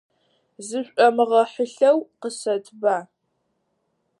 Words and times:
Зышӏомыгъэхьылъэу, 0.67 1.99
къысэтба. 2.21 2.97